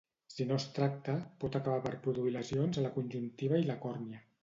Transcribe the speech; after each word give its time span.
Si 0.35 0.45
no 0.51 0.55
es 0.61 0.63
tracta, 0.77 1.15
pot 1.45 1.59
acabar 1.61 1.83
per 1.85 1.93
produir 2.09 2.35
lesions 2.39 2.81
a 2.83 2.89
la 2.89 2.95
conjuntiva 3.01 3.65
i 3.65 3.73
la 3.73 3.81
còrnia. 3.89 4.29